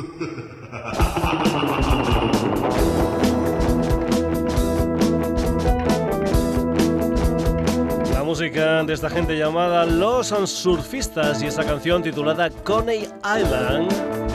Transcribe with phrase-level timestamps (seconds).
[8.14, 14.29] La música de esta gente llamada Los Surfistas y esta canción titulada Coney Island.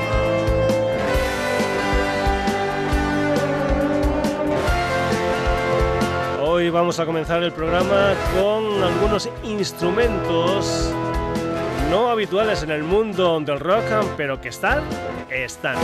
[6.41, 10.91] Hoy vamos a comenzar el programa con algunos instrumentos
[11.90, 13.84] no habituales en el mundo del rock,
[14.18, 14.84] pero que están,
[15.30, 15.76] están.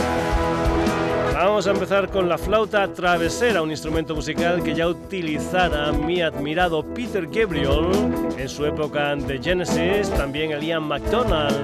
[1.34, 6.82] Vamos a empezar con la flauta travesera, un instrumento musical que ya utilizara mi admirado
[6.82, 7.88] Peter Gabriel
[8.36, 11.56] en su época de Genesis, también el Ian McDonald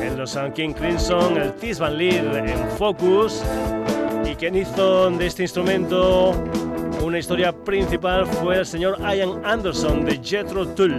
[0.00, 3.42] en los King Crimson, el Tis Van Leer en Focus,
[4.24, 6.32] y quien hizo de este instrumento
[7.02, 10.96] una historia principal fue el señor Ian Anderson de Jethro Tull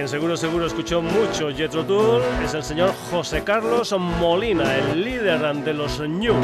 [0.00, 5.42] quien seguro seguro escuchó mucho Jethro Tull es el señor José Carlos Molina, el líder
[5.56, 6.36] de los New.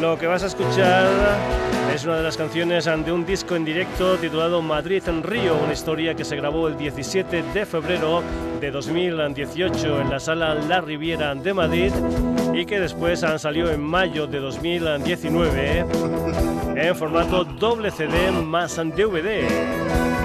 [0.00, 1.04] Lo que vas a escuchar
[1.92, 5.72] es una de las canciones de un disco en directo titulado Madrid en Río, una
[5.72, 8.22] historia que se grabó el 17 de febrero
[8.60, 11.90] de 2018 en la sala La Riviera de Madrid
[12.54, 15.86] y que después salió en mayo de 2019
[16.76, 20.23] en formato doble CD más DVD.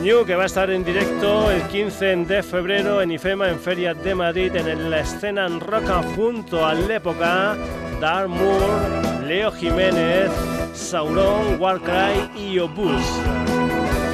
[0.00, 3.92] New que va a estar en directo el 15 de febrero en IFEMA en Feria
[3.92, 7.56] de Madrid en la escena en roca junto a la época
[8.00, 10.30] Dark Moore, Leo Jiménez,
[10.72, 13.04] Sauron, Warcry y Obus.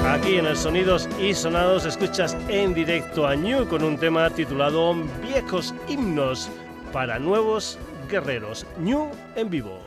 [0.09, 4.93] Aquí en el Sonidos y Sonados escuchas en directo a New con un tema titulado
[5.23, 6.51] Viejos himnos
[6.93, 7.79] para nuevos
[8.11, 8.67] guerreros.
[8.79, 9.79] New en vivo.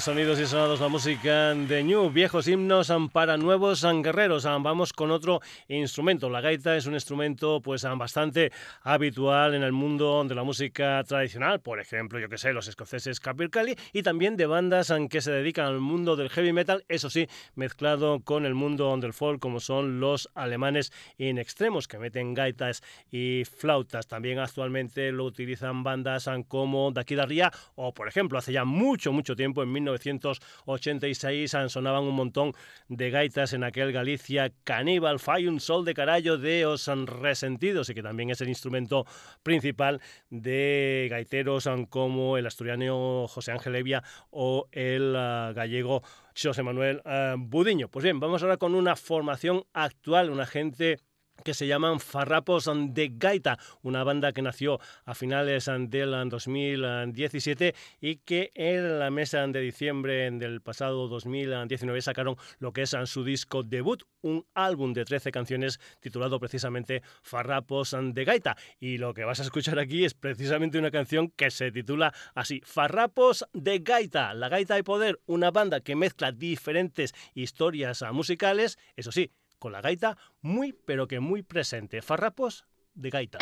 [0.00, 4.44] Sonidos y Sonados, la música de New, viejos himnos para nuevos guerreros.
[4.44, 6.30] Vamos con otro instrumento.
[6.30, 8.50] La gaita es un instrumento pues bastante
[8.82, 13.20] habitual en el mundo de la música tradicional, por ejemplo, yo que sé, los escoceses
[13.20, 17.28] Capercaillie y también de bandas que se dedican al mundo del heavy metal, eso sí,
[17.54, 22.82] mezclado con el mundo del folk como son los alemanes in extremos que meten gaitas
[23.10, 24.06] y flautas.
[24.06, 29.36] También actualmente lo utilizan bandas como Daquida Ría o por ejemplo, hace ya mucho, mucho
[29.36, 32.52] tiempo, en 1986, sonaban un montón
[32.88, 37.94] de gaitas en aquel Galicia Caníbal, Fai un sol de carallo de Os Resentidos y
[37.94, 39.06] que también es el instrumento
[39.42, 40.00] principal
[40.30, 46.02] de gaiteros como el asturiano José Ángel Evia o el ah, gallego
[46.40, 47.88] José Manuel ah, Budiño.
[47.88, 50.98] Pues bien, vamos ahora con una formación actual, una gente
[51.44, 58.16] que se llaman Farrapos de Gaita, una banda que nació a finales del 2017 y
[58.16, 63.62] que en la mesa de diciembre del pasado 2019 sacaron lo que es su disco
[63.62, 68.56] debut, un álbum de 13 canciones titulado precisamente Farrapos de Gaita.
[68.78, 72.60] Y lo que vas a escuchar aquí es precisamente una canción que se titula así,
[72.64, 79.12] Farrapos de Gaita, la gaita de poder, una banda que mezcla diferentes historias musicales, eso
[79.12, 79.30] sí,
[79.60, 82.02] con la gaita muy pero que muy presente.
[82.02, 83.38] Farrapos de gaita.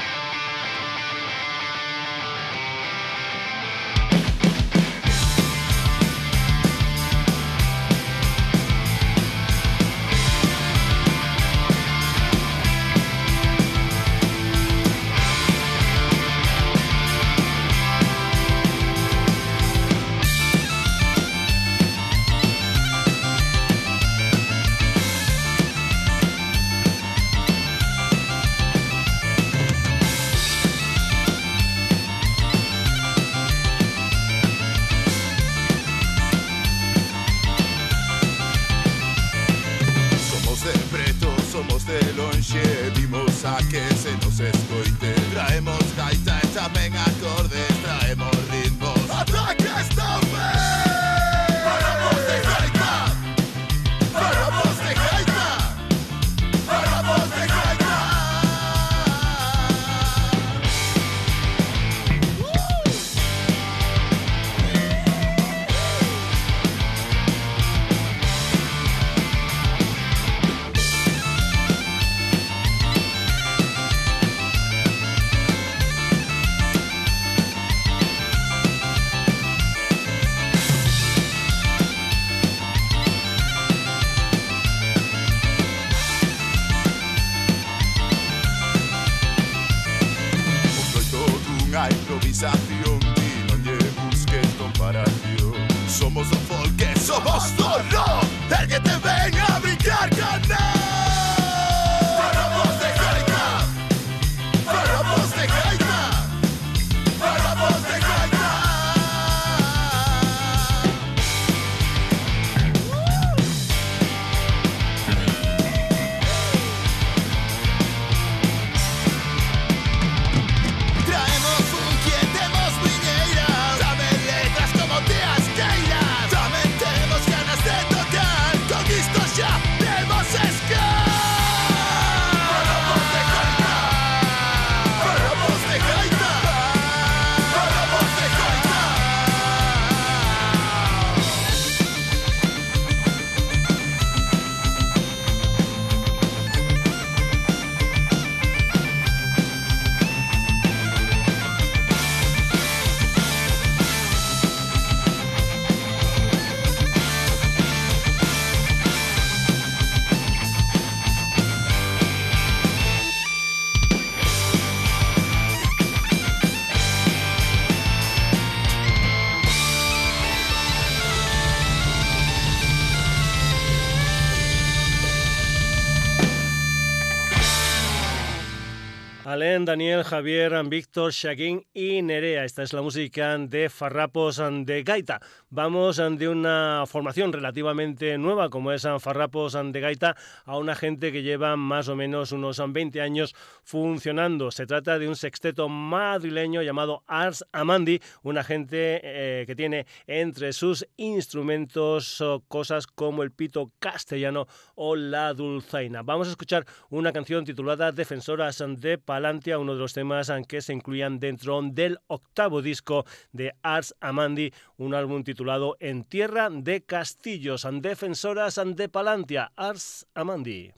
[179.68, 182.46] Daniel, Javier, Víctor, Shaquín y Nerea.
[182.46, 185.20] Esta es la música de Farrapos de Gaita.
[185.50, 190.14] Vamos de una formación relativamente nueva como es Farrapos de Gaita
[190.44, 194.50] a una gente que lleva más o menos unos 20 años funcionando.
[194.50, 200.52] Se trata de un sexteto madrileño llamado Ars Amandi, una gente eh, que tiene entre
[200.52, 206.02] sus instrumentos cosas como el pito castellano o la dulzaina.
[206.02, 210.74] Vamos a escuchar una canción titulada Defensoras de Palante uno de los temas que se
[210.74, 216.84] incluían dentro del octavo disco de Ars Amandi, un álbum titulado titulado En tierra de
[216.84, 220.72] castillos, defensoras de Palantia, Ars Amandi.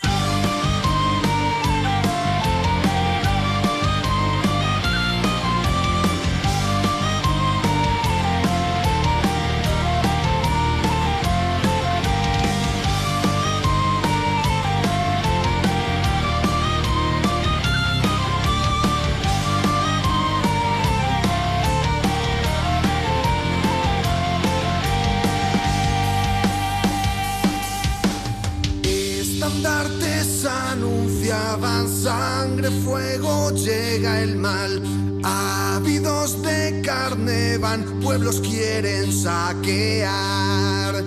[31.88, 34.83] Sangre, fuego, llega el mal.
[35.23, 41.02] Ávidos de carne van, pueblos quieren saquear.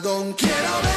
[0.00, 0.32] perdón.
[0.32, 0.89] Quiero ver.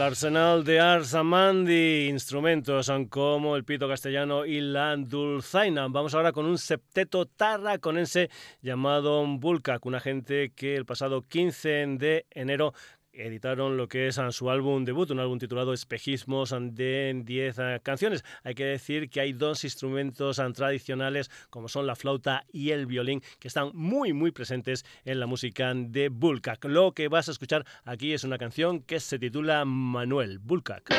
[0.00, 5.88] Arsenal de Arsamandi, instrumentos como el pito castellano y la dulzaina.
[5.88, 8.28] Vamos ahora con un septeto tarraconense
[8.60, 12.74] llamado Bulkak, una gente que el pasado 15 de enero
[13.18, 18.24] editaron lo que es su álbum debut, un álbum titulado Espejismos de 10 eh, canciones.
[18.44, 22.86] Hay que decir que hay dos instrumentos eh, tradicionales como son la flauta y el
[22.86, 26.64] violín que están muy muy presentes en la música de Bulkak.
[26.64, 30.94] Lo que vas a escuchar aquí es una canción que se titula Manuel Bulkak.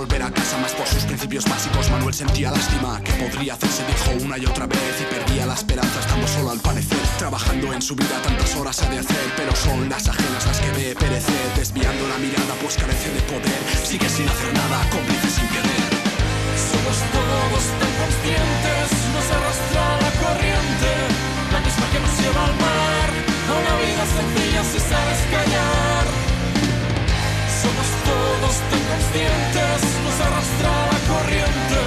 [0.00, 1.90] Volver a casa más por sus principios básicos.
[1.90, 6.00] Manuel sentía lástima que podría hacerse, dijo una y otra vez y perdía la esperanza
[6.00, 7.04] estando solo al parecer.
[7.18, 10.70] Trabajando en su vida tantas horas ha de hacer, pero son las ajenas las que
[10.72, 13.60] ve perecer, desviando la mirada pues carece de poder.
[13.84, 15.92] Sigue sin hacer nada, cómplice sin querer.
[16.56, 20.90] Somos todos tan conscientes, nos arrastra la corriente,
[21.52, 26.19] la misma que nos lleva al mar, a una vida sencilla si sabes callar.
[28.10, 31.78] Todos tan conscientes, nos arrastra la corriente,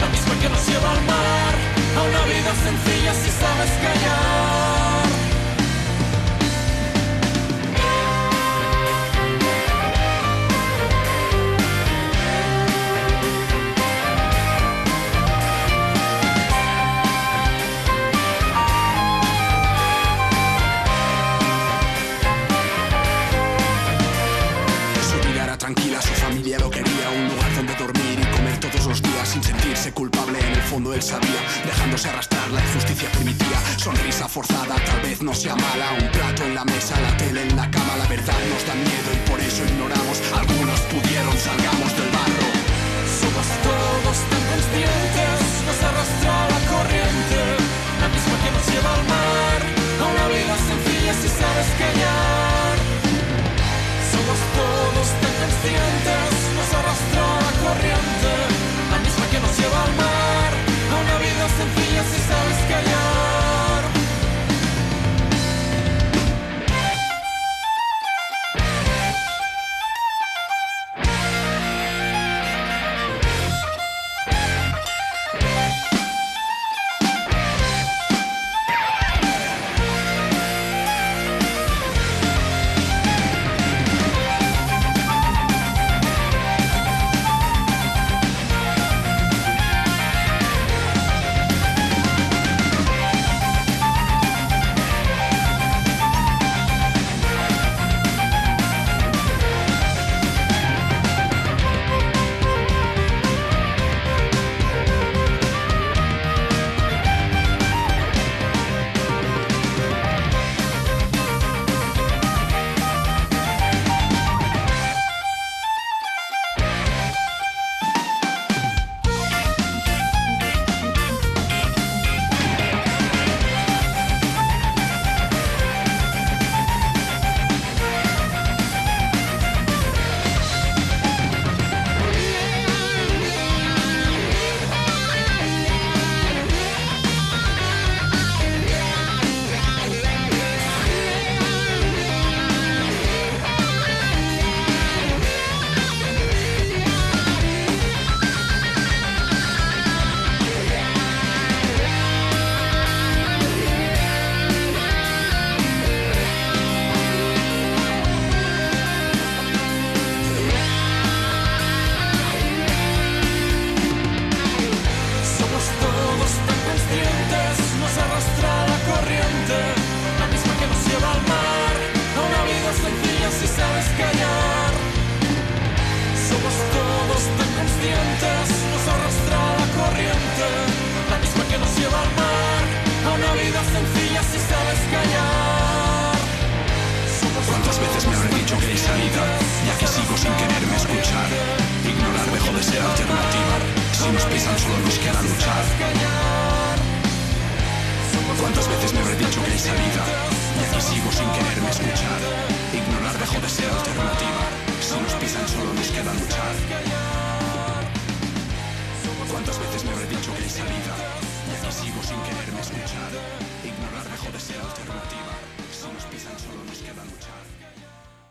[0.00, 1.54] la misma que nos lleva al mar,
[1.98, 5.07] a una vida sencilla si sabes callar.
[29.98, 33.58] Culpable, en el fondo él sabía, dejándose arrastrar la injusticia permitía.
[33.78, 37.56] Sonrisa forzada, tal vez no sea mala, un plato en la mesa, la tele en
[37.56, 40.22] la cama, la verdad nos da miedo y por eso ignoramos.
[40.38, 42.48] Algunos pudieron, salgamos del barro.
[43.10, 47.38] Somos todos tan conscientes, nos arrastra la corriente,
[47.98, 49.60] la misma que nos lleva al mar,
[49.98, 52.74] a una vida sencilla si sabes callar.
[54.14, 58.47] Somos todos tan conscientes, nos arrastra la corriente
[61.50, 63.37] a una vida sencilla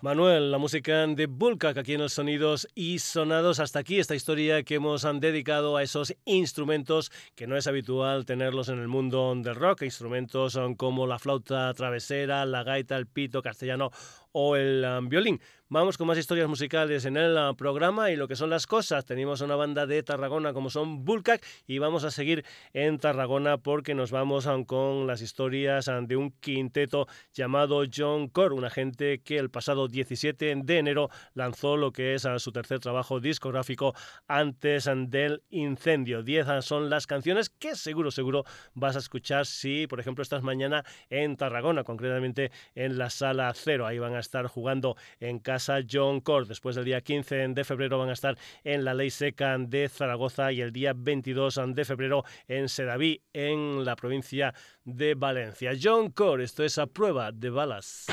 [0.08, 3.60] Manuel, la música de Bulkak aquí en los sonidos y sonados.
[3.60, 8.70] Hasta aquí esta historia que hemos dedicado a esos instrumentos que no es habitual tenerlos
[8.70, 9.82] en el mundo del rock.
[9.82, 13.92] Instrumentos como la flauta travesera, la gaita, el pito castellano
[14.32, 15.42] o el um, violín.
[15.70, 19.04] Vamos con más historias musicales en el uh, programa y lo que son las cosas.
[19.04, 23.94] Tenemos una banda de Tarragona como son Bulkak y vamos a seguir en Tarragona porque
[23.94, 29.20] nos vamos um, con las historias um, de un quinteto llamado John Core, una gente
[29.20, 33.94] que el pasado 17 de enero lanzó lo que es su tercer trabajo discográfico
[34.26, 36.24] antes del incendio.
[36.24, 40.86] Diez son las canciones que seguro, seguro vas a escuchar si, por ejemplo, estás mañana
[41.10, 43.86] en Tarragona, concretamente en la sala cero.
[43.86, 45.57] Ahí van a estar jugando en casa
[45.90, 46.46] John Core.
[46.48, 50.52] Después del día 15 de febrero van a estar en la Ley Seca de Zaragoza
[50.52, 55.72] y el día 22 de febrero en Sedaví, en la provincia de Valencia.
[55.82, 58.08] John Core, esto es a prueba de balas.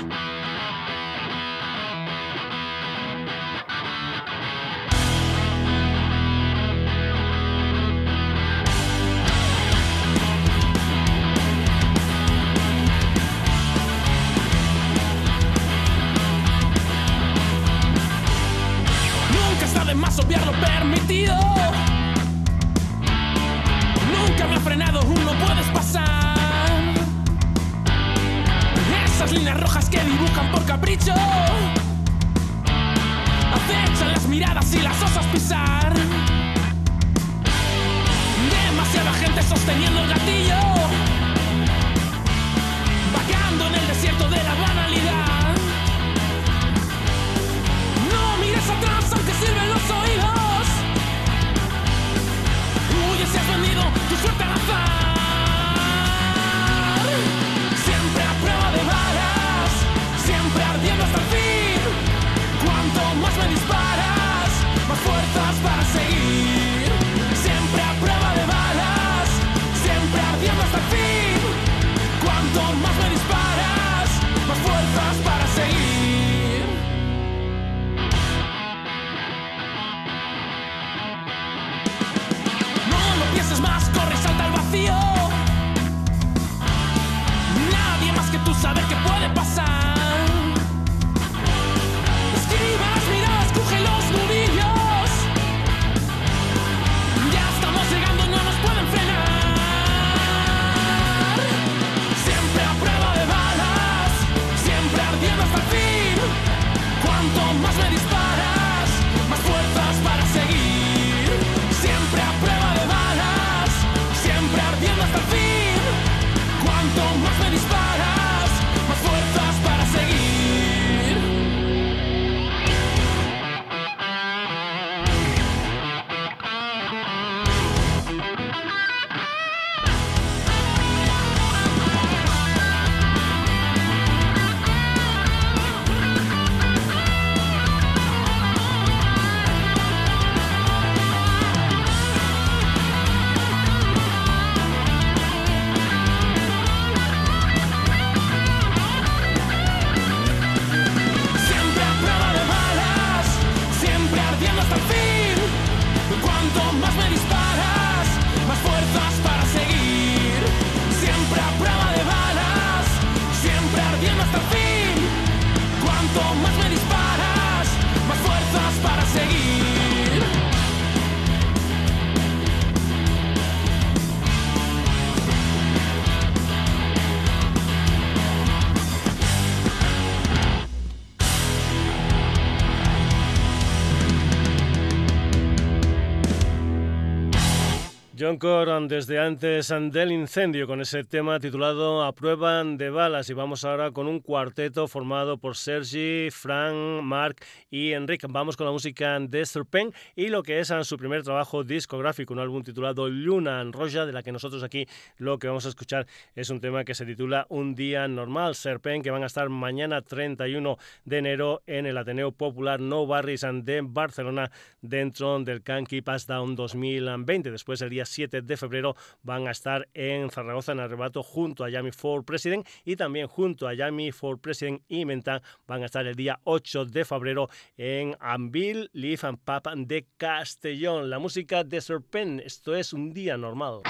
[188.25, 193.35] John Coran desde antes del incendio con ese tema titulado A prueba de balas y
[193.35, 197.37] vamos ahora con un cuarteto formado por Sergi, Frank, Mark
[197.71, 198.27] y Enrique.
[198.31, 202.41] Vamos con la música de Serpent y lo que es su primer trabajo discográfico, un
[202.41, 204.87] álbum titulado Luna en Roja de la que nosotros aquí
[205.19, 209.05] lo que vamos a escuchar es un tema que se titula Un día normal, Serpent
[209.05, 213.83] que van a estar mañana 31 de enero en el Ateneo Popular No Barris de
[213.85, 217.51] Barcelona dentro del Canky Pass Down 2020.
[217.51, 221.71] Después el día 7 de febrero van a estar en Zaragoza en arrebato junto a
[221.71, 226.07] Yami for President y también junto a Yami for President y Mentan van a estar
[226.07, 231.11] el día 8 de febrero en Anvil, Leaf and Pap de Castellón.
[231.11, 233.81] La música de Serpent, esto es un día normal.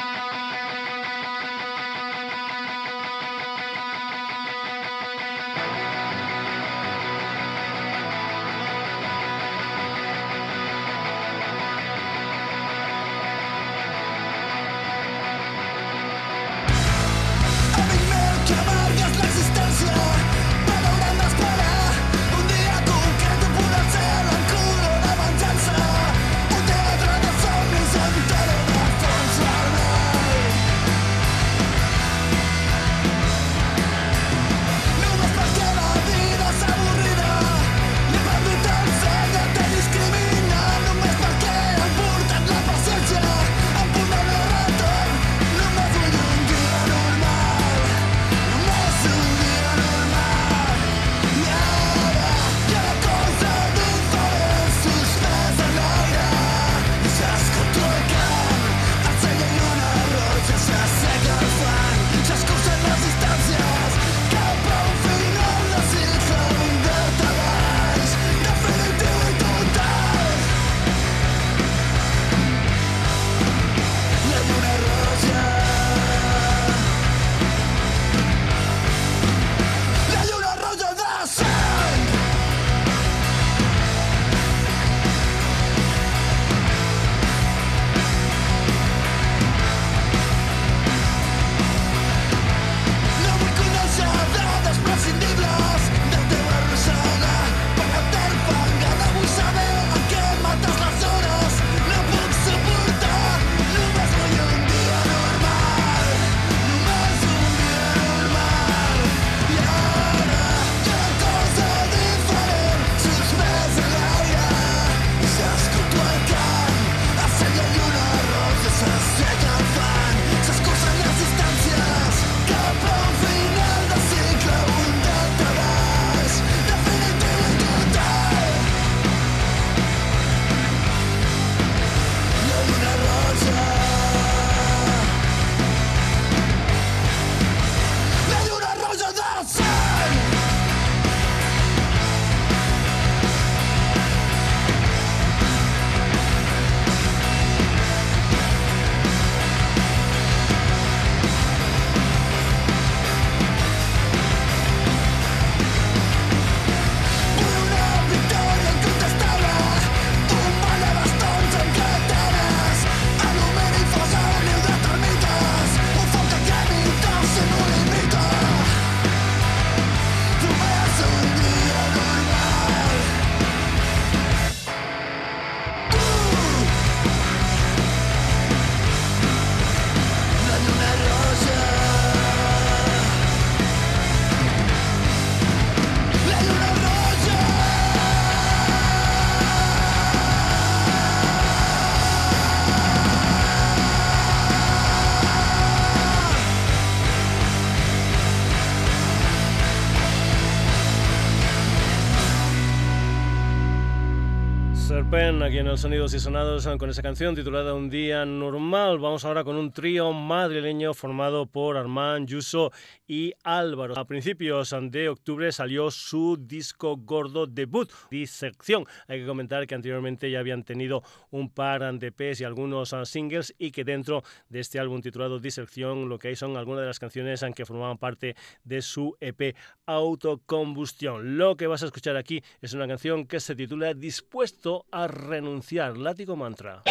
[205.74, 209.00] En Sonidos y Sonados con esa canción titulada Un día normal.
[209.00, 212.70] Vamos ahora con un trío madrileño formado por Armand, Yuso
[213.08, 213.98] y Álvaro.
[213.98, 218.86] A principios de octubre salió su disco gordo debut, Disección.
[219.08, 223.52] Hay que comentar que anteriormente ya habían tenido un par de EPs y algunos singles
[223.58, 227.00] y que dentro de este álbum titulado Disección lo que hay son algunas de las
[227.00, 229.56] canciones que formaban parte de su EP
[229.86, 231.36] Autocombustión.
[231.36, 235.63] Lo que vas a escuchar aquí es una canción que se titula Dispuesto a renunciar.
[235.72, 236.82] Látigo Mantra.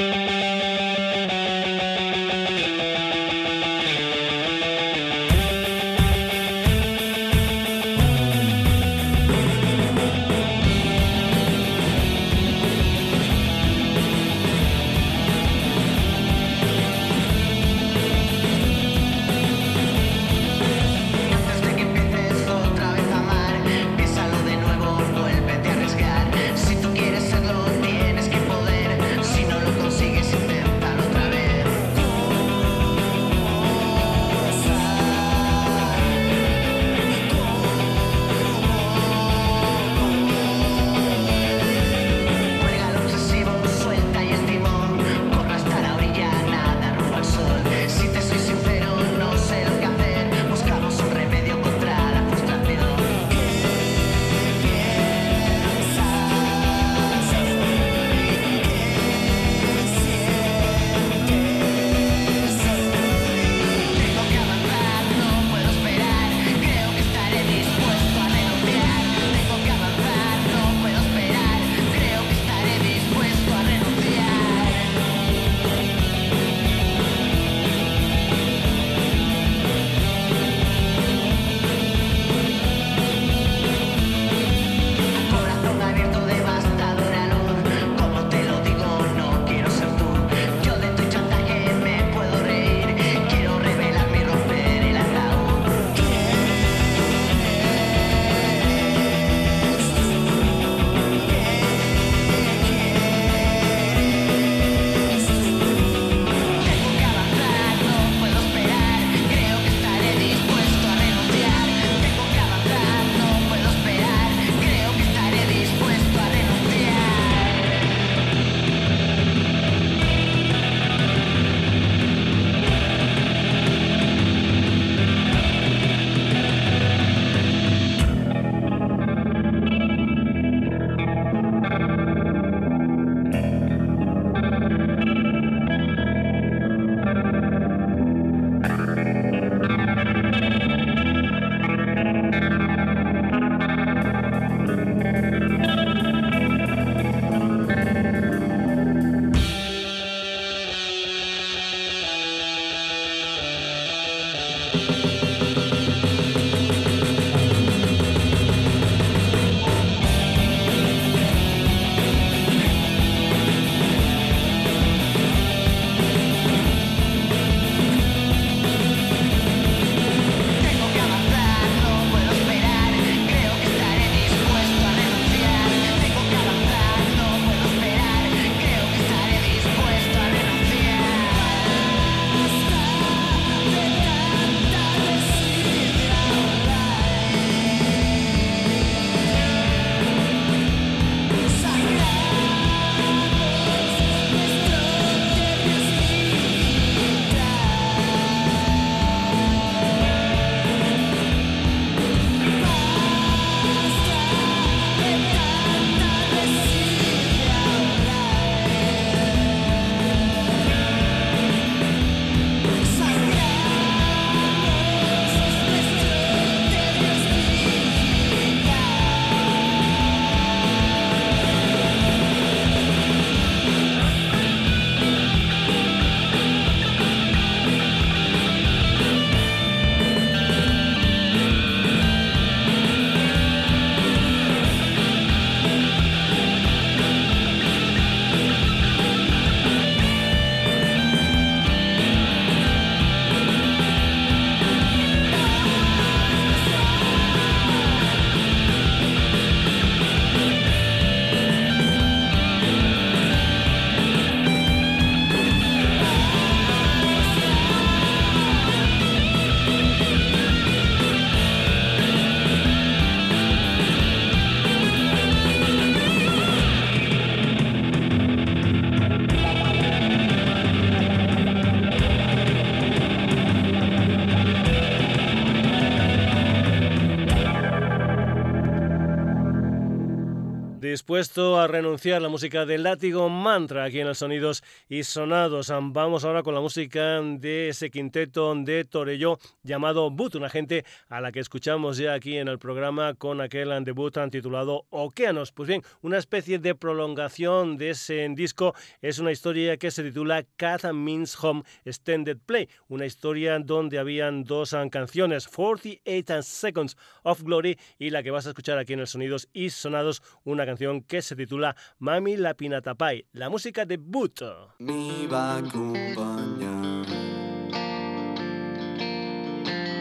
[281.03, 285.69] Dispuesto a renunciar a la música del látigo mantra aquí en los sonidos y sonados.
[285.69, 291.19] Vamos ahora con la música de ese quinteto de Torelló llamado Boot, una gente a
[291.19, 295.51] la que escuchamos ya aquí en el programa con aquel debut titulado Okeanos.
[295.51, 300.45] Pues bien, una especie de prolongación de ese disco es una historia que se titula
[300.55, 307.77] Cat Means Home Extended Play, una historia donde habían dos canciones, 48 Seconds of Glory
[307.99, 311.21] y la que vas a escuchar aquí en el Sonidos y Sonados, una canción que
[311.21, 314.75] se titula Mami la Pinatapai, la música de Buto.
[314.79, 317.05] Mi va acompanyar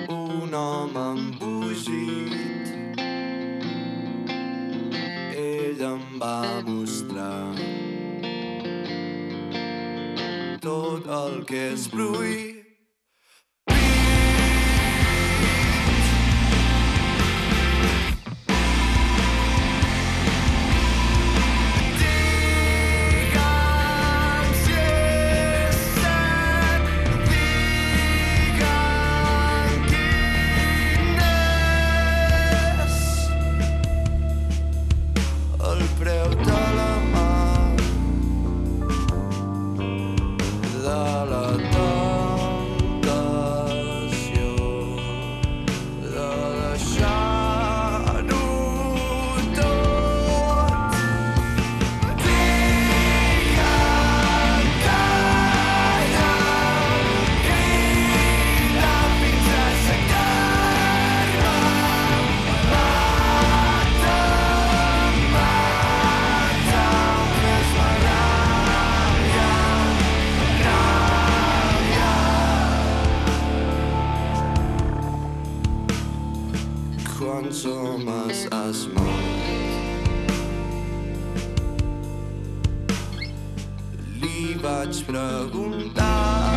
[0.09, 2.33] un home embogit
[5.37, 7.55] ell em va mostrar
[10.61, 12.62] tot el que és bruit
[77.33, 79.23] konsum az asmat
[84.21, 86.53] Li vaig preguntar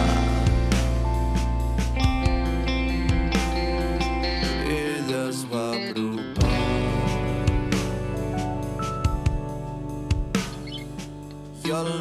[4.67, 5.45] Ella es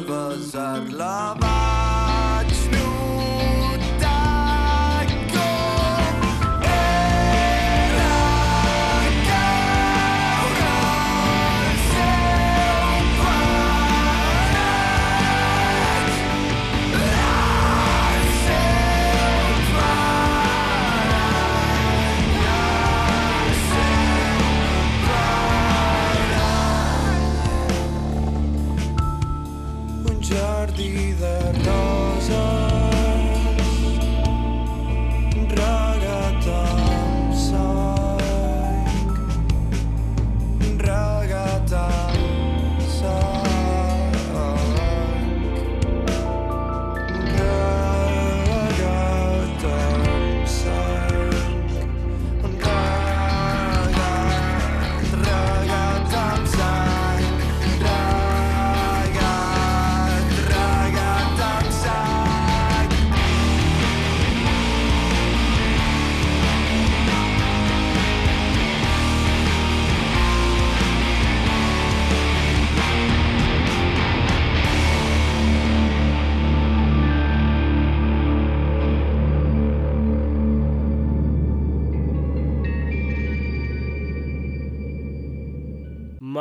[0.07, 1.74] besar-la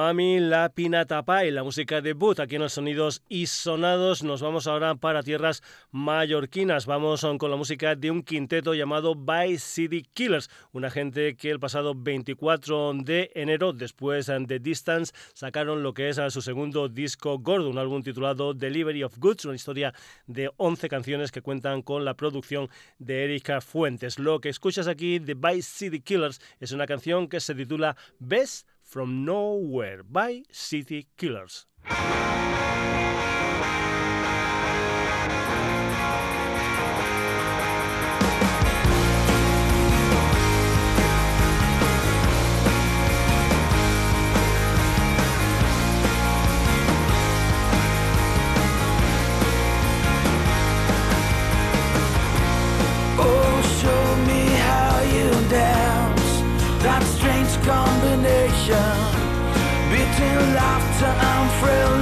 [0.04, 4.22] Mami La Pinatapay, la música de Boot aquí en los sonidos y sonados.
[4.22, 6.84] Nos vamos ahora para tierras mallorquinas.
[6.84, 11.58] Vamos con la música de un quinteto llamado By City Killers, una gente que el
[11.58, 17.70] pasado 24 de enero, después de Distance, sacaron lo que es su segundo disco gordo,
[17.70, 19.94] un álbum titulado Delivery of Goods, una historia
[20.26, 24.18] de 11 canciones que cuentan con la producción de Erika Fuentes.
[24.18, 28.68] Lo que escuchas aquí de By City Killers es una canción que se titula Best
[28.84, 31.66] from Nowhere by City Killers.
[61.66, 61.93] And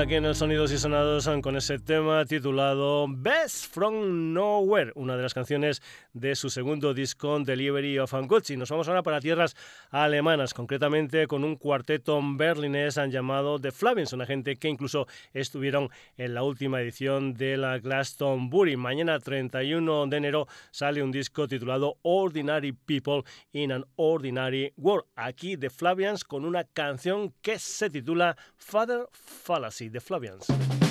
[0.00, 5.22] aquí en el Sonidos y Sonados con ese tema titulado Best From Nowhere, una de
[5.22, 5.82] las canciones
[6.12, 8.50] de su segundo disco Delivery of Goods.
[8.56, 9.56] Nos vamos ahora para tierras
[9.90, 16.34] alemanas, concretamente con un cuarteto berlinés llamado The Flavians, una gente que incluso estuvieron en
[16.34, 18.76] la última edición de la Glastonbury.
[18.76, 23.22] Mañana 31 de enero sale un disco titulado Ordinary People
[23.52, 25.06] in an Ordinary World.
[25.16, 30.87] Aquí The Flavians con una canción que se titula Father Fallacy, The Flavians.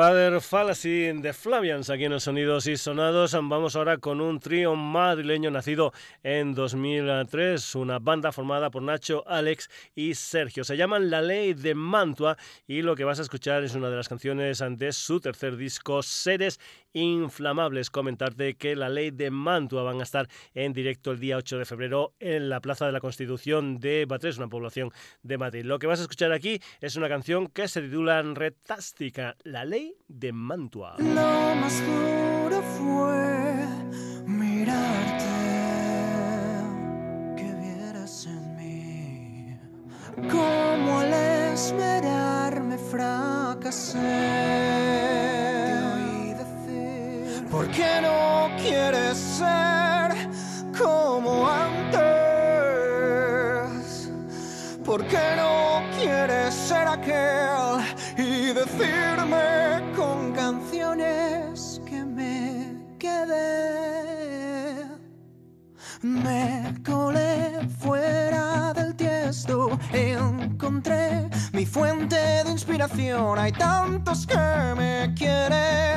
[0.00, 3.32] Fa Father Fallacy de Flavians aquí en los Sonidos y Sonados.
[3.32, 5.92] Vamos ahora con un trío madrileño nacido
[6.24, 10.64] en 2003, una banda formada por Nacho, Alex y Sergio.
[10.64, 12.36] Se llaman La Ley de Mantua
[12.66, 16.02] y lo que vas a escuchar es una de las canciones de su tercer disco,
[16.02, 16.58] Seres
[16.92, 17.88] inflamables.
[17.88, 21.64] Comentarte que la ley de Mantua van a estar en directo el día 8 de
[21.64, 24.90] febrero en la Plaza de la Constitución de Batres, una población
[25.22, 25.64] de Madrid.
[25.64, 29.99] Lo que vas a escuchar aquí es una canción que se titula Retástica, la ley
[30.18, 30.94] de Mantua.
[30.98, 33.64] Lo más duro fue
[34.26, 35.24] mirarte,
[37.36, 39.56] que vieras en mí,
[40.30, 41.12] como al
[41.54, 43.98] esperarme fracasé.
[47.50, 50.12] ¿Por qué no quieres ser
[50.78, 52.00] como antes?
[54.84, 57.80] ¿Por qué no quieres ser aquel
[58.16, 59.19] y decirme
[66.02, 73.38] Me colé fuera del tiesto, encontré mi fuente de inspiración.
[73.38, 75.90] Hay tantos que me quieren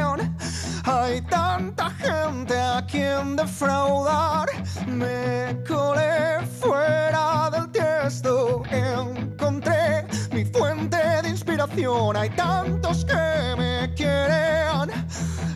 [0.86, 4.50] hay tanta gente a quien defraudar.
[4.86, 8.64] Me colé fuera del tiesto.
[8.70, 12.18] Encontré mi fuente de inspiración.
[12.18, 14.92] Hay tantos que me quieren.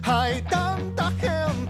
[0.04, 1.66] Hay tanta gente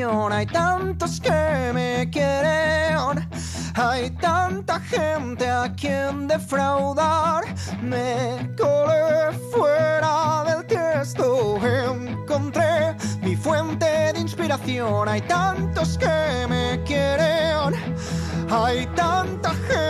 [0.00, 3.28] Hay tantos que me quieren.
[3.74, 7.42] Hay tanta gente a quien defraudar.
[7.82, 11.58] Me colé fuera del tiesto.
[11.66, 15.08] Encontré mi fuente de inspiración.
[15.08, 17.74] Hay tantos que me quieren.
[18.50, 19.87] Hay tanta gente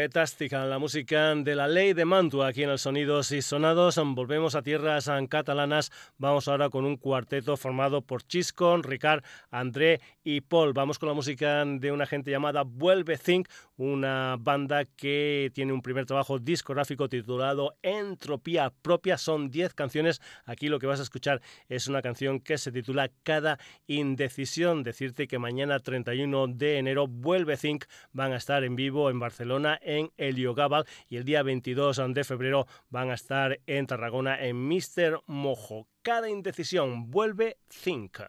[0.00, 4.00] Fantástica la música de la ley de Mantua aquí en el Sonidos y Sonados.
[4.02, 5.92] Volvemos a tierras catalanas.
[6.16, 10.72] Vamos ahora con un cuarteto formado por Chiscon, Ricard, André y Paul.
[10.72, 15.82] Vamos con la música de una gente llamada Vuelve Think, una banda que tiene un
[15.82, 19.18] primer trabajo discográfico titulado Entropía Propia.
[19.18, 20.22] Son 10 canciones.
[20.44, 24.82] Aquí lo que vas a escuchar es una canción que se titula Cada Indecisión.
[24.82, 29.78] Decirte que mañana 31 de enero Vuelve Think van a estar en vivo en Barcelona
[29.98, 35.18] en Heliogabal y el día 22 de febrero van a estar en Tarragona en Mister
[35.26, 35.88] Mojo.
[36.02, 38.20] Cada indecisión vuelve Think.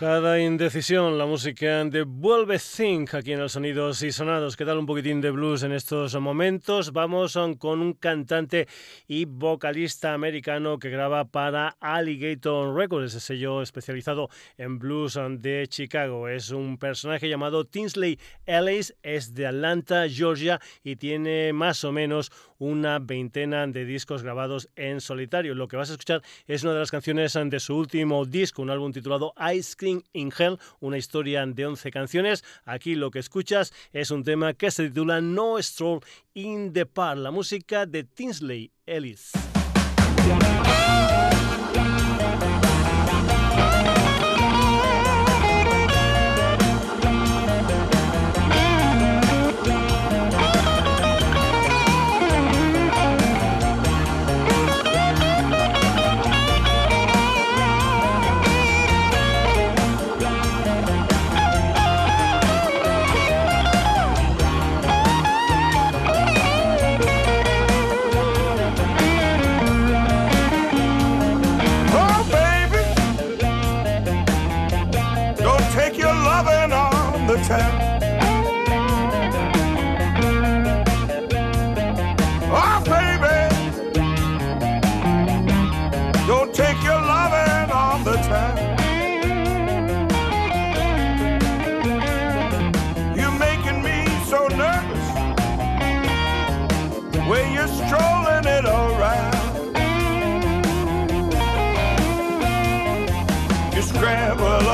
[0.00, 4.56] Cada indecisión, la música de Vuelve Think aquí en los Sonidos y Sonados.
[4.56, 6.94] ¿Qué tal un poquitín de blues en estos momentos?
[6.94, 8.66] Vamos con un cantante
[9.06, 16.28] y vocalista americano que graba para Alligator Records, ese sello especializado en blues de Chicago.
[16.28, 22.32] Es un personaje llamado Tinsley Ellis, es de Atlanta, Georgia y tiene más o menos
[22.60, 25.56] una veintena de discos grabados en solitario.
[25.56, 28.70] Lo que vas a escuchar es una de las canciones de su último disco, un
[28.70, 32.44] álbum titulado Ice Cream in Hell, una historia de 11 canciones.
[32.64, 36.00] Aquí lo que escuchas es un tema que se titula No Stroll
[36.34, 39.32] in the Park, la música de Tinsley Ellis.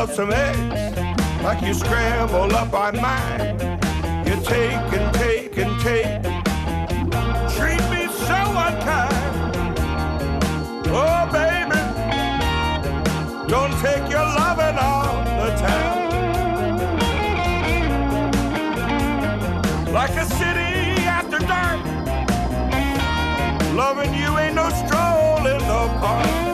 [0.09, 3.59] Up some eggs like you scramble up on mine.
[4.26, 6.22] You take and take and take.
[7.57, 9.76] Treat me so unkind.
[10.88, 11.80] Oh, baby,
[13.48, 15.96] don't take your loving on the town.
[19.92, 21.80] Like a city after dark.
[23.74, 26.45] Loving you ain't no stroll in the park.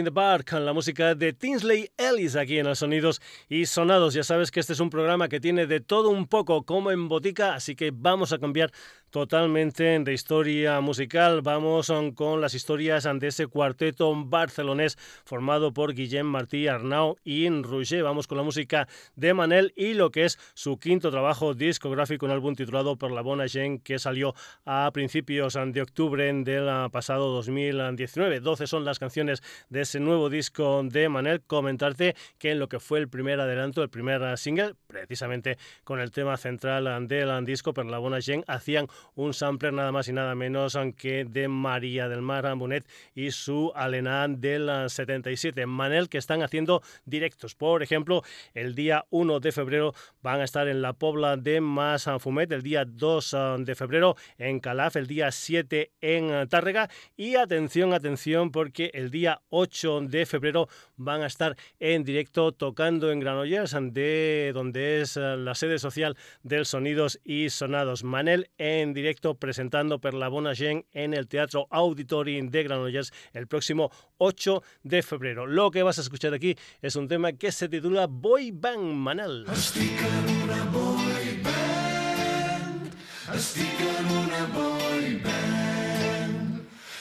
[0.00, 4.14] In the Park, la música de Tinsley Ellis aquí en los Sonidos y Sonados.
[4.14, 7.08] Ya sabes que este es un programa que tiene de todo un poco como en
[7.08, 8.72] botica, así que vamos a cambiar
[9.10, 11.42] totalmente de historia musical.
[11.42, 18.02] Vamos con las historias de ese cuarteto barcelonés formado por Guillem Martí, Arnau y Roger.
[18.02, 22.32] Vamos con la música de Manel y lo que es su quinto trabajo discográfico, un
[22.32, 23.46] álbum titulado Por la Bona
[23.82, 24.34] que salió
[24.64, 28.40] a principios de octubre del pasado 2019.
[28.40, 31.40] 12 son las canciones de ese nuevo disco de Manel.
[31.42, 31.99] Comentarte
[32.38, 36.36] que en lo que fue el primer adelanto, el primer single, precisamente con el tema
[36.36, 40.76] central del disco Por la Bona Gen, hacían un sampler nada más y nada menos
[40.96, 42.84] que de María del Mar Bonet
[43.14, 45.66] y su Alena del 77.
[45.66, 47.54] Manel que están haciendo directos.
[47.54, 48.22] Por ejemplo,
[48.54, 52.84] el día 1 de febrero van a estar en la Pobla de Masanfumet, el día
[52.84, 58.90] 2 ah, de febrero en Calaf, el día 7 en Tárrega y atención, atención porque
[58.94, 64.79] el día 8 de febrero van a estar en directo tocando en Granollers, de donde
[64.80, 68.02] es ah, la sede social del Sonidos y Sonados.
[68.02, 73.46] Manel en directo presentando Per la Bona Gent en el Teatro Auditori de Granollers el
[73.46, 75.46] próximo 8 de febrero.
[75.46, 79.46] Lo que vas a escuchar aquí es un tema que se titula Boy Band Manel.
[79.46, 81.00] Una boy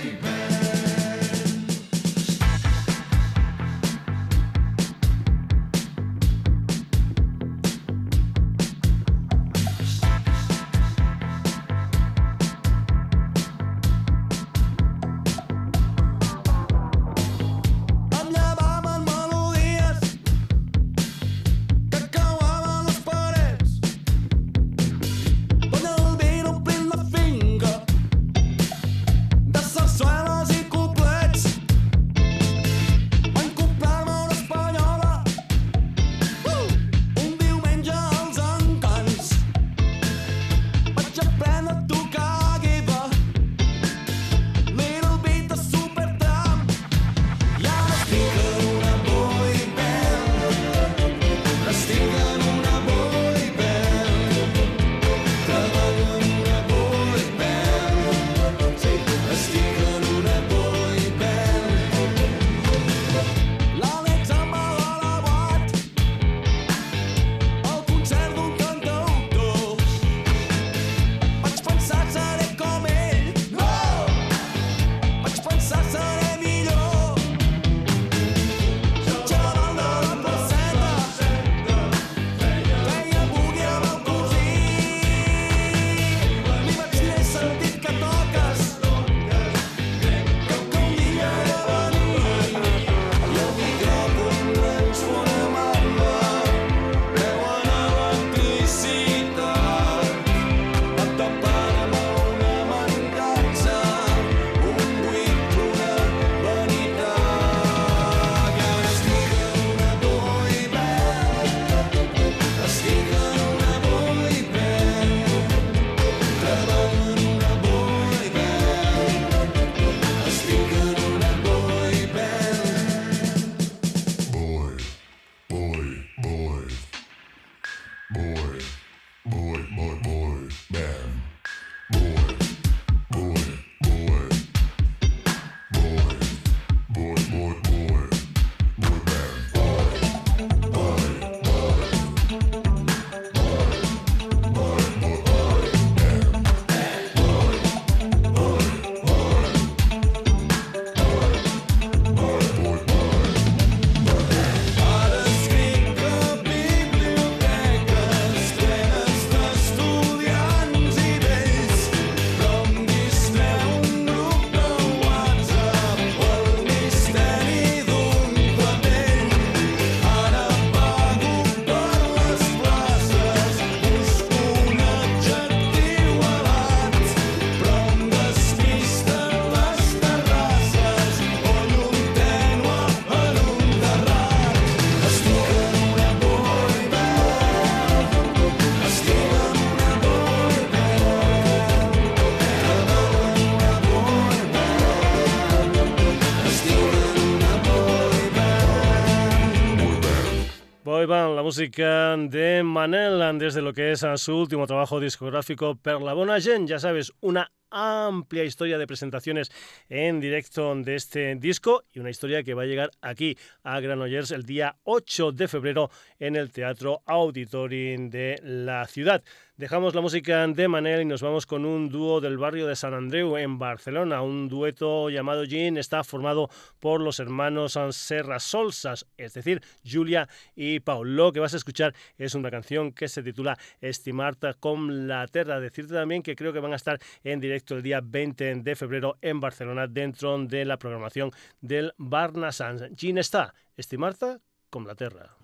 [201.58, 206.38] música de Manel desde lo que es su último trabajo discográfico Perla Bona.
[206.38, 209.52] Ya sabes, una amplia historia de presentaciones
[209.90, 214.32] en directo de este disco y una historia que va a llegar aquí a Granollers
[214.32, 219.24] el día 8 de febrero en el Teatro Auditorium de la ciudad.
[219.58, 222.94] Dejamos la música de Manel y nos vamos con un dúo del barrio de San
[222.94, 224.22] Andreu en Barcelona.
[224.22, 226.48] Un dueto llamado Jean está formado
[226.80, 231.16] por los hermanos Serra Solsas, es decir, Julia y Paul.
[231.16, 235.60] Lo que vas a escuchar es una canción que se titula Estimarte con la Terra.
[235.60, 239.18] Decirte también que creo que van a estar en directo el día 20 de febrero
[239.22, 242.84] en Barcelona dentro de la programación del Barna Sans.
[242.96, 244.38] Jean está, Estimarte
[244.70, 245.36] con la Terra.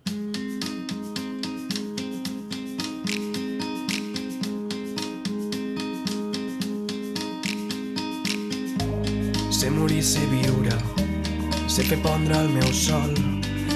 [9.50, 10.76] Sé morir, sé viure,
[11.72, 13.14] sé fer pondre el meu sol,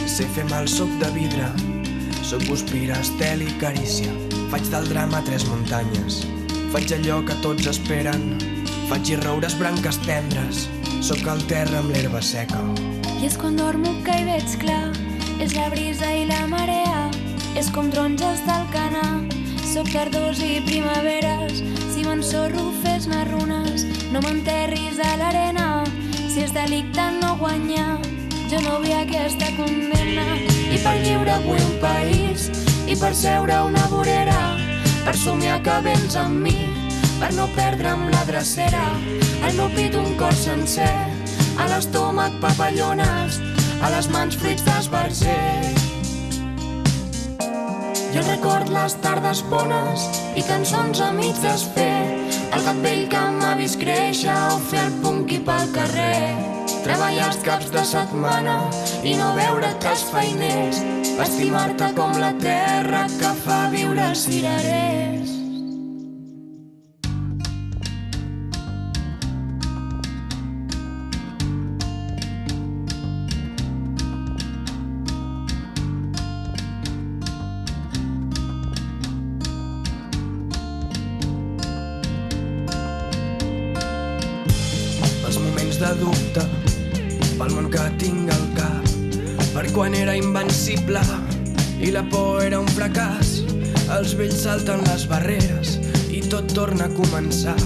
[0.03, 1.47] sé fer mal soc de vidre,
[2.27, 4.11] soc guspira, estel i carícia.
[4.51, 6.25] Faig del drama tres muntanyes,
[6.72, 8.24] faig allò que tots esperen,
[8.89, 10.65] faig i roures branques tendres,
[11.05, 12.59] sóc al terra amb l'herba seca.
[13.18, 14.91] I és quan dormo que hi veig clar,
[15.43, 17.07] és la brisa i la marea,
[17.59, 19.05] és com taronges del canà,
[19.63, 21.63] sóc tardors i primaveres,
[21.93, 25.70] si m'ensorro fes-ne runes, no m'enterris a l'arena,
[26.28, 27.97] si és delicte no guanyar,
[28.51, 30.30] jo no vull aquesta condemna.
[30.68, 32.49] I per lliure vull un país,
[32.88, 34.66] i per seure una vorera,
[35.08, 36.58] per somiar que vens amb mi,
[37.16, 38.82] per no perdre'm la drecera,
[39.55, 40.89] meu pit un cor sencer,
[41.55, 43.38] a l'estómac papallones,
[43.80, 45.72] a les mans fruits d'esbarzer.
[48.12, 52.03] Jo record les tardes bones i cançons a mig desfer,
[52.51, 56.57] el gat vell que m'ha vist créixer o fer el punqui pel carrer.
[56.86, 58.57] Treballar els caps de setmana
[59.03, 60.84] i no veure els feiners,
[61.25, 65.46] estimar-te com la terra que fa viure els cirerers.
[94.38, 95.78] Salten les barreres
[96.14, 97.58] i tot torna a començar.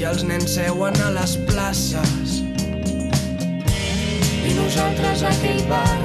[0.00, 2.40] I els nens seuen a les places.
[4.42, 5.98] I nosaltres a aquell bar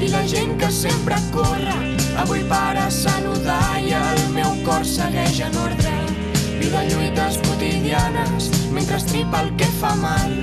[0.00, 1.74] i la gent que sempre corre
[2.20, 5.96] avui para a saludar i el meu cor segueix en ordre.
[6.60, 10.36] Vida lluites quotidianes mentre estripa el que fa mal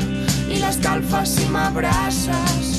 [0.50, 2.74] i l'escalfa si m'abraces.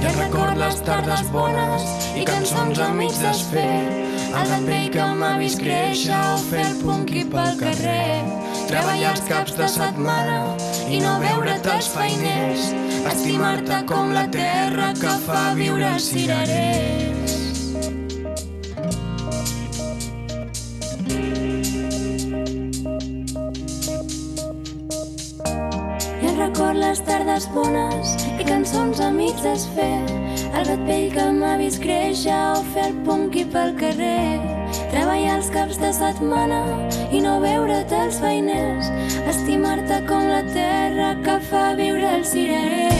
[0.00, 1.86] Jo record les tardes bones
[2.16, 4.03] i cançons a mig desfer
[4.42, 8.24] el vell que m'ha vist créixer o fer el punqui pel carrer.
[8.70, 10.40] Treballar els caps de setmana
[10.88, 12.72] i no veure't els feiners.
[13.14, 17.43] Estimar-te com la terra que fa viure els cirerers
[27.24, 30.04] tardes bones i cançons a mig desfer
[30.58, 34.40] el gat vell que m'ha vist créixer o fer el punqui pel carrer.
[34.92, 36.60] Treballar els caps de setmana
[37.10, 38.92] i no veure't els feiners.
[39.32, 42.92] Estimar-te com la terra que fa viure el cirerer.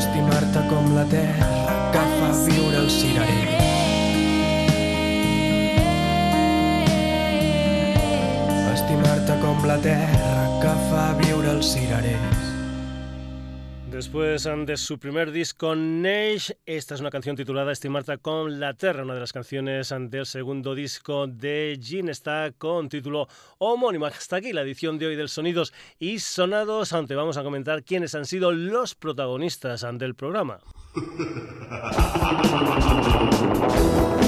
[0.00, 1.50] Estimar-te com la terra
[1.92, 3.69] que fa viure el cirerer
[9.90, 12.46] terra que fa viure els cirerers
[13.90, 19.02] Después de su primer disco, Neix, esta es una canción titulada Estimarte con la Terra,
[19.02, 23.26] una de las canciones del segundo disco de Jean, está con título
[23.58, 24.06] homónimo.
[24.06, 28.14] Hasta aquí la edición de hoy del Sonidos y Sonados, ante vamos a comentar quiénes
[28.14, 30.60] han sido los protagonistas del programa.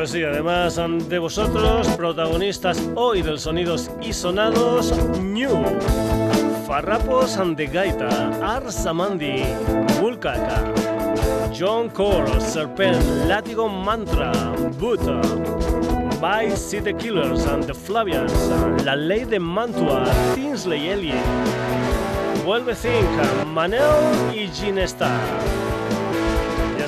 [0.00, 5.62] Pues sí, además de vosotros, protagonistas hoy del Sonidos y Sonados, New.
[6.66, 9.44] Farrapos the Gaita, Arsamandi,
[10.00, 10.64] Vulcaca,
[11.54, 12.96] John Cole, Serpent,
[13.26, 14.32] Látigo Mantra,
[14.78, 15.20] Buta,
[16.18, 18.32] By City Killers and the Flavians,
[18.86, 21.18] La Ley de Mantua, Tinsley Elliott,
[22.46, 25.20] Vuelve Think, Manel y Ginestar.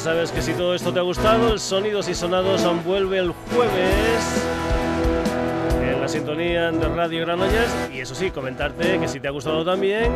[0.03, 4.45] Sabes que si todo esto te ha gustado, el Sonidos y Sonados vuelve el jueves
[5.81, 9.65] en la sintonía de Radio Granollers y eso sí, comentarte que si te ha gustado
[9.65, 10.13] también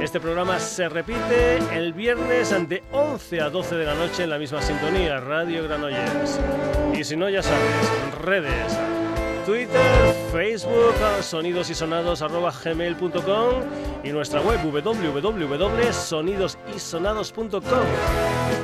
[0.00, 4.38] Este programa se repite el viernes de 11 a 12 de la noche en la
[4.38, 6.38] misma sintonía, Radio Granollers.
[6.96, 8.78] Y si no, ya sabes, redes,
[9.46, 13.54] Twitter, Facebook, sonidosysonados.gmail.com
[14.02, 17.60] y nuestra web www.sonidosysonados.com.